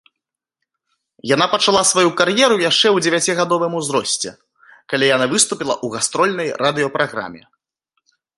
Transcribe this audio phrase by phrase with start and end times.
[1.31, 4.29] Яна пачала сваю кар'еру яшчэ ў дзевяцігадовым узросце,
[4.95, 7.43] калі яны выступіла ў гастрольнай радыёпраграме.